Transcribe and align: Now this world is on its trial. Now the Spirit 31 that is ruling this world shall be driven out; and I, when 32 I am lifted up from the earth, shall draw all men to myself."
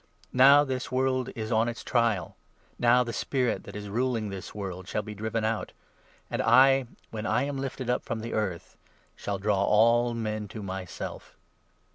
Now 0.33 0.63
this 0.63 0.91
world 0.91 1.29
is 1.35 1.51
on 1.51 1.69
its 1.69 1.83
trial. 1.83 2.35
Now 2.79 3.03
the 3.03 3.13
Spirit 3.13 3.57
31 3.65 3.65
that 3.65 3.75
is 3.75 3.87
ruling 3.87 4.29
this 4.29 4.55
world 4.55 4.87
shall 4.87 5.03
be 5.03 5.13
driven 5.13 5.45
out; 5.45 5.73
and 6.27 6.41
I, 6.41 6.87
when 7.11 7.25
32 7.25 7.27
I 7.29 7.43
am 7.43 7.57
lifted 7.59 7.87
up 7.87 8.03
from 8.03 8.21
the 8.21 8.33
earth, 8.33 8.77
shall 9.15 9.37
draw 9.37 9.63
all 9.63 10.15
men 10.15 10.47
to 10.47 10.63
myself." 10.63 11.37